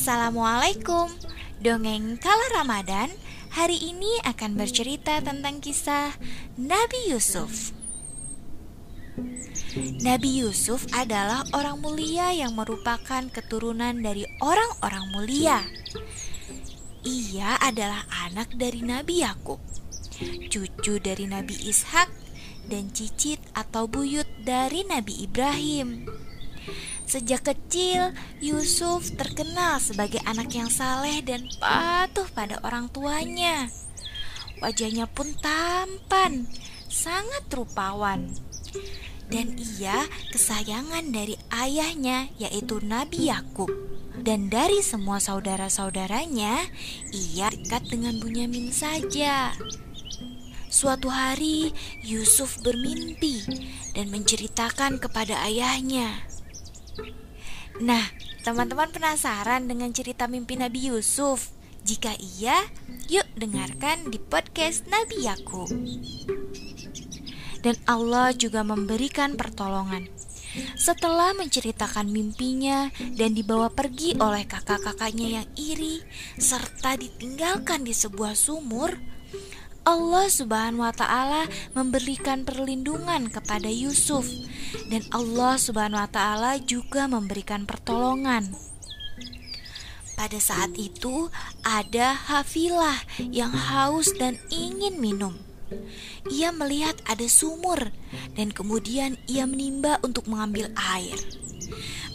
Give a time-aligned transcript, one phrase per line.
[0.00, 1.12] Assalamualaikum.
[1.60, 3.12] Dongeng Kala Ramadan
[3.52, 6.16] Hari ini akan bercerita tentang kisah
[6.56, 7.76] Nabi Yusuf.
[10.00, 15.68] Nabi Yusuf adalah orang mulia yang merupakan keturunan dari orang-orang mulia.
[17.04, 19.60] Ia adalah anak dari Nabi Yakub
[20.48, 22.08] Cucu dari Nabi Ishak
[22.72, 26.08] dan cicit atau buyut dari Nabi Ibrahim
[27.10, 33.66] Sejak kecil, Yusuf terkenal sebagai anak yang saleh dan patuh pada orang tuanya.
[34.62, 36.46] Wajahnya pun tampan,
[36.86, 38.30] sangat rupawan.
[39.26, 43.74] Dan ia kesayangan dari ayahnya yaitu Nabi Yakub.
[44.14, 46.62] Dan dari semua saudara-saudaranya,
[47.10, 49.50] ia dekat dengan Bunyamin saja.
[50.70, 51.74] Suatu hari,
[52.06, 53.42] Yusuf bermimpi
[53.98, 56.29] dan menceritakan kepada ayahnya.
[57.80, 58.12] Nah,
[58.44, 61.48] teman-teman penasaran dengan cerita mimpi Nabi Yusuf?
[61.80, 62.68] Jika iya,
[63.08, 65.72] yuk dengarkan di podcast Nabi Yakub.
[67.64, 70.12] Dan Allah juga memberikan pertolongan.
[70.76, 76.04] Setelah menceritakan mimpinya dan dibawa pergi oleh kakak-kakaknya yang iri,
[76.36, 78.92] serta ditinggalkan di sebuah sumur,
[79.88, 84.28] Allah Subhanahu wa taala memberikan perlindungan kepada Yusuf
[84.88, 88.54] dan Allah Subhanahu wa taala juga memberikan pertolongan.
[90.14, 91.32] Pada saat itu
[91.64, 95.32] ada Hafilah yang haus dan ingin minum.
[96.28, 97.94] Ia melihat ada sumur
[98.36, 101.16] dan kemudian ia menimba untuk mengambil air.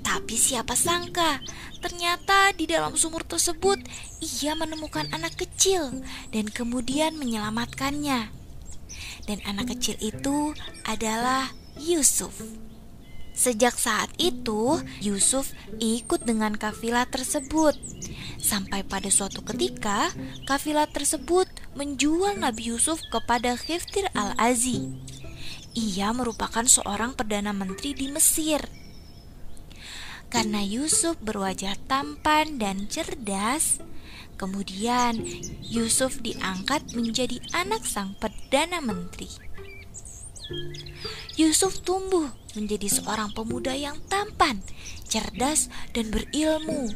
[0.00, 1.42] Tapi siapa sangka
[1.80, 3.80] Ternyata di dalam sumur tersebut
[4.20, 8.28] ia menemukan anak kecil dan kemudian menyelamatkannya.
[9.24, 10.52] Dan anak kecil itu
[10.84, 11.48] adalah
[11.80, 12.36] Yusuf.
[13.32, 17.72] Sejak saat itu, Yusuf ikut dengan kafilah tersebut.
[18.36, 20.12] Sampai pada suatu ketika,
[20.44, 24.92] kafilah tersebut menjual Nabi Yusuf kepada Khiftir al-Azi.
[25.72, 28.60] Ia merupakan seorang perdana menteri di Mesir
[30.30, 33.82] karena Yusuf berwajah tampan dan cerdas.
[34.38, 35.20] Kemudian
[35.60, 39.28] Yusuf diangkat menjadi anak sang perdana menteri.
[41.60, 42.24] Yusuf tumbuh
[42.56, 44.64] menjadi seorang pemuda yang tampan,
[45.04, 46.88] cerdas, dan berilmu.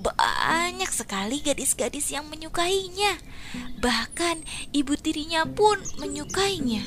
[0.00, 3.20] Banyak sekali gadis-gadis yang menyukainya,
[3.84, 4.40] bahkan
[4.72, 6.80] ibu tirinya pun menyukainya.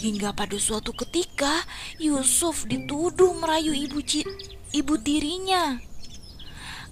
[0.00, 1.68] Hingga pada suatu ketika
[2.00, 4.00] Yusuf dituduh merayu ibu
[4.72, 5.84] ibu tirinya.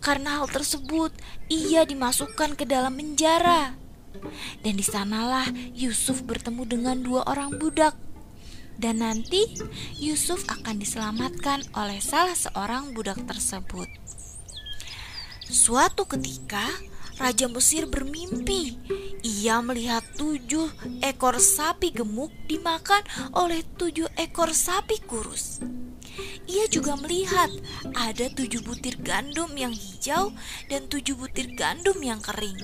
[0.04, 1.16] Karena hal tersebut,
[1.48, 3.72] ia dimasukkan ke dalam penjara.
[4.60, 7.96] Dan di sanalah Yusuf bertemu dengan dua orang budak.
[8.74, 9.46] Dan nanti
[10.02, 13.86] Yusuf akan diselamatkan oleh salah seorang budak tersebut.
[15.44, 16.64] Suatu ketika,
[17.14, 18.74] Raja Mesir bermimpi.
[19.22, 20.66] Ia melihat tujuh
[21.00, 23.00] ekor sapi gemuk dimakan
[23.32, 25.62] oleh tujuh ekor sapi kurus.
[26.44, 27.48] Ia juga melihat
[27.96, 30.34] ada tujuh butir gandum yang hijau
[30.68, 32.58] dan tujuh butir gandum yang kering.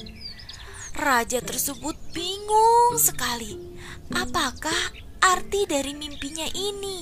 [0.99, 3.57] Raja tersebut bingung sekali.
[4.13, 6.99] Apakah arti dari mimpinya ini?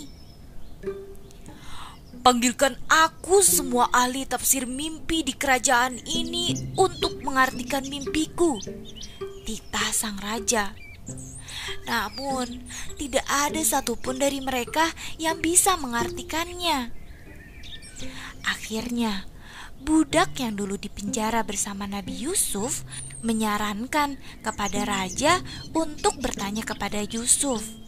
[2.19, 8.59] Panggilkan aku semua ahli tafsir mimpi di kerajaan ini untuk mengartikan mimpiku.
[9.47, 10.75] Titah sang raja.
[11.89, 12.69] Namun,
[13.01, 16.93] tidak ada satupun dari mereka yang bisa mengartikannya.
[18.45, 19.25] Akhirnya,
[19.81, 22.85] budak yang dulu dipenjara bersama Nabi Yusuf
[23.25, 25.41] menyarankan kepada raja
[25.73, 27.88] untuk bertanya kepada Yusuf.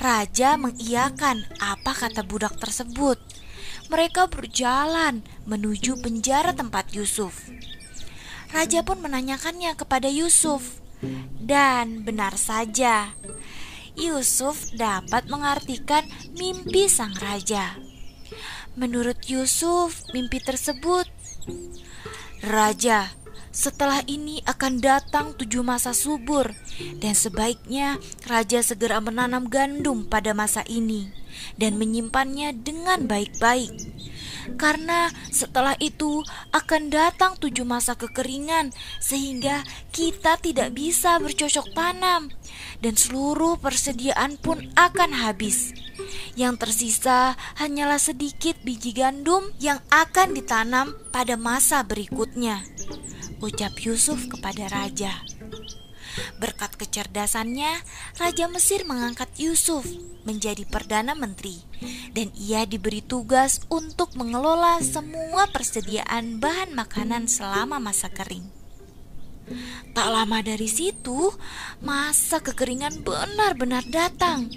[0.00, 3.20] Raja mengiyakan apa kata budak tersebut.
[3.92, 7.48] Mereka berjalan menuju penjara tempat Yusuf.
[8.52, 10.80] Raja pun menanyakannya kepada Yusuf.
[11.42, 13.10] Dan benar saja,
[13.98, 16.06] Yusuf dapat mengartikan
[16.38, 17.74] mimpi sang raja.
[18.78, 21.04] Menurut Yusuf, mimpi tersebut,
[22.42, 23.12] Raja,
[23.52, 26.50] setelah ini akan datang tujuh masa subur,
[26.98, 31.12] dan sebaiknya raja segera menanam gandum pada masa ini
[31.60, 33.72] dan menyimpannya dengan baik-baik
[34.56, 39.62] karena setelah itu akan datang tujuh masa kekeringan, sehingga
[39.94, 42.32] kita tidak bisa bercocok tanam,
[42.82, 45.74] dan seluruh persediaan pun akan habis.
[46.34, 52.64] Yang tersisa hanyalah sedikit biji gandum yang akan ditanam pada masa berikutnya,
[53.42, 55.10] ucap Yusuf kepada raja.
[56.38, 57.82] Berkat kecerdasannya,
[58.20, 59.88] Raja Mesir mengangkat Yusuf
[60.22, 61.58] menjadi perdana menteri,
[62.12, 68.44] dan ia diberi tugas untuk mengelola semua persediaan bahan makanan selama masa kering.
[69.92, 71.32] Tak lama dari situ,
[71.82, 74.52] masa kekeringan benar-benar datang.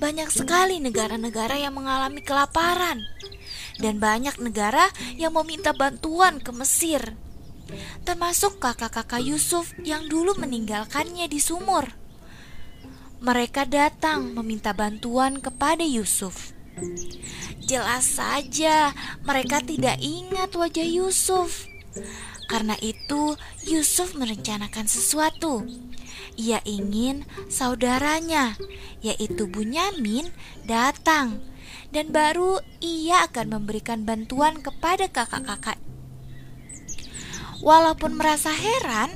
[0.00, 3.02] Banyak sekali negara-negara yang mengalami kelaparan,
[3.82, 4.88] dan banyak negara
[5.18, 7.29] yang meminta bantuan ke Mesir
[8.04, 11.90] termasuk kakak-kakak Yusuf yang dulu meninggalkannya di sumur.
[13.20, 16.56] Mereka datang meminta bantuan kepada Yusuf.
[17.60, 21.68] Jelas saja, mereka tidak ingat wajah Yusuf.
[22.48, 23.36] Karena itu,
[23.68, 25.68] Yusuf merencanakan sesuatu.
[26.40, 28.56] Ia ingin saudaranya,
[29.04, 30.32] yaitu Bunyamin,
[30.64, 31.44] datang,
[31.92, 35.76] dan baru ia akan memberikan bantuan kepada kakak-kakak
[37.60, 39.12] Walaupun merasa heran,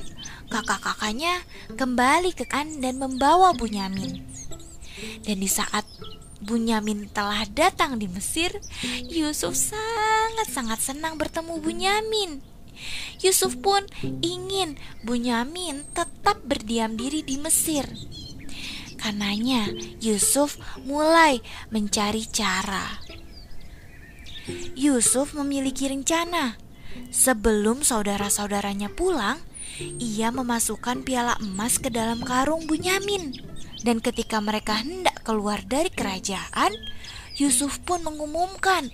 [0.53, 1.41] kakak-kakaknya
[1.73, 4.21] kembali ke kan dan membawa Bunyamin.
[5.25, 5.83] Dan di saat
[6.45, 8.53] Bunyamin telah datang di Mesir,
[9.09, 12.31] Yusuf sangat-sangat senang bertemu Bunyamin.
[13.23, 13.81] Yusuf pun
[14.21, 17.89] ingin Bunyamin tetap berdiam diri di Mesir.
[19.01, 21.41] Karenanya, Yusuf mulai
[21.73, 23.01] mencari cara.
[24.77, 26.64] Yusuf memiliki rencana
[27.11, 29.39] Sebelum saudara-saudaranya pulang,
[29.99, 33.35] ia memasukkan piala emas ke dalam karung Bunyamin.
[33.85, 36.73] Dan ketika mereka hendak keluar dari kerajaan,
[37.35, 38.89] Yusuf pun mengumumkan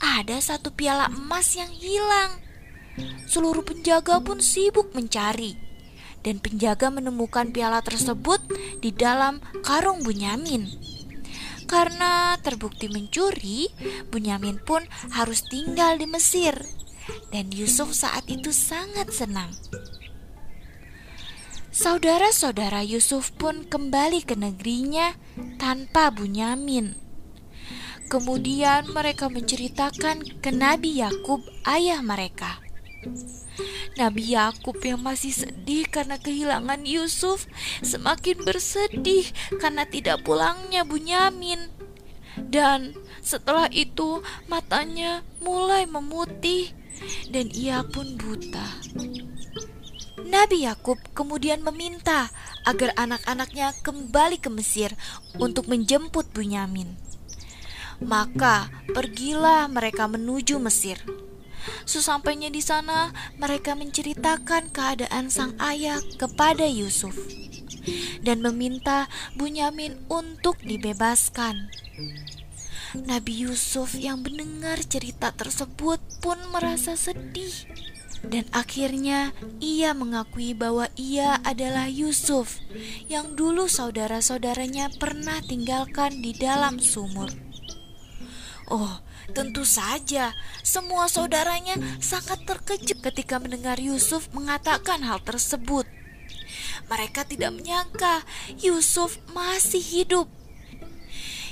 [0.00, 2.40] ada satu piala emas yang hilang.
[3.28, 5.58] Seluruh penjaga pun sibuk mencari,
[6.24, 8.40] dan penjaga menemukan piala tersebut
[8.80, 10.68] di dalam karung Bunyamin.
[11.68, 13.70] Karena terbukti mencuri,
[14.10, 14.82] Bunyamin pun
[15.14, 16.58] harus tinggal di Mesir
[17.30, 19.50] dan Yusuf saat itu sangat senang.
[21.70, 25.14] Saudara-saudara Yusuf pun kembali ke negerinya
[25.56, 26.98] tanpa Bunyamin.
[28.10, 32.58] Kemudian mereka menceritakan ke Nabi Yakub, ayah mereka.
[33.94, 37.46] Nabi Yakub yang masih sedih karena kehilangan Yusuf
[37.86, 39.30] semakin bersedih
[39.62, 41.70] karena tidak pulangnya Bunyamin.
[42.34, 46.74] Dan setelah itu matanya mulai memutih
[47.32, 48.66] dan ia pun buta.
[50.20, 52.28] Nabi Yakub kemudian meminta
[52.68, 54.92] agar anak-anaknya kembali ke Mesir
[55.40, 56.94] untuk menjemput Bunyamin.
[58.00, 61.00] Maka pergilah mereka menuju Mesir.
[61.84, 67.12] Sesampainya di sana, mereka menceritakan keadaan sang ayah kepada Yusuf
[68.24, 71.68] dan meminta Bunyamin untuk dibebaskan.
[72.90, 77.70] Nabi Yusuf yang mendengar cerita tersebut pun merasa sedih.
[78.20, 79.30] Dan akhirnya
[79.62, 82.58] ia mengakui bahwa ia adalah Yusuf
[83.06, 87.30] yang dulu saudara-saudaranya pernah tinggalkan di dalam sumur.
[88.66, 89.00] Oh,
[89.32, 90.34] tentu saja
[90.66, 95.86] semua saudaranya sangat terkejut ketika mendengar Yusuf mengatakan hal tersebut.
[96.90, 98.26] Mereka tidak menyangka
[98.58, 100.26] Yusuf masih hidup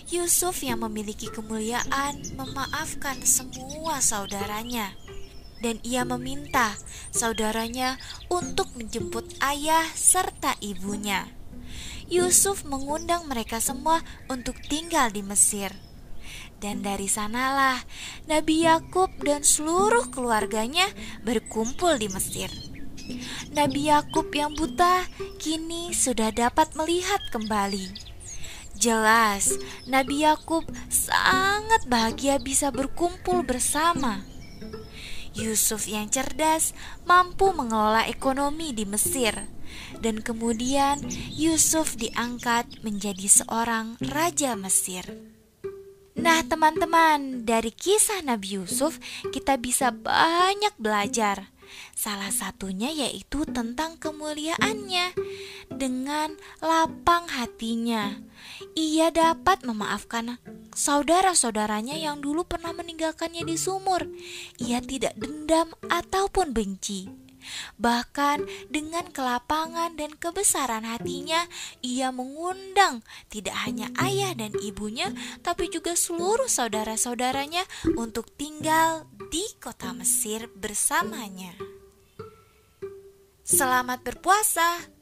[0.08, 4.96] Yusuf yang memiliki kemuliaan memaafkan semua saudaranya
[5.60, 6.80] dan ia meminta
[7.12, 8.00] saudaranya
[8.32, 11.28] untuk menjemput ayah serta ibunya.
[12.08, 14.00] Yusuf mengundang mereka semua
[14.32, 15.76] untuk tinggal di Mesir.
[16.56, 17.84] Dan dari sanalah
[18.24, 20.88] Nabi Yakub dan seluruh keluarganya
[21.20, 22.48] berkumpul di Mesir.
[23.52, 25.04] Nabi Yakub yang buta
[25.36, 28.07] kini sudah dapat melihat kembali.
[28.78, 29.58] Jelas,
[29.90, 34.22] Nabi Yakub sangat bahagia bisa berkumpul bersama.
[35.34, 39.34] Yusuf yang cerdas mampu mengelola ekonomi di Mesir,
[39.98, 41.02] dan kemudian
[41.34, 45.02] Yusuf diangkat menjadi seorang raja Mesir.
[46.14, 49.02] Nah, teman-teman, dari kisah Nabi Yusuf,
[49.34, 51.50] kita bisa banyak belajar.
[51.94, 55.12] Salah satunya yaitu tentang kemuliaannya
[55.72, 58.28] dengan lapang hatinya
[58.74, 60.38] ia dapat memaafkan
[60.74, 64.06] saudara-saudaranya yang dulu pernah meninggalkannya di sumur.
[64.62, 67.10] Ia tidak dendam ataupun benci.
[67.80, 71.48] Bahkan dengan kelapangan dan kebesaran hatinya,
[71.80, 73.00] ia mengundang
[73.32, 77.64] tidak hanya ayah dan ibunya, tapi juga seluruh saudara-saudaranya
[77.96, 81.56] untuk tinggal di kota Mesir bersamanya.
[83.48, 84.97] Selamat berpuasa.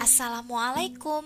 [0.00, 1.24] Assalamualaikum.